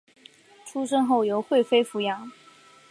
[0.65, 2.31] 出生后由惠妃抚养。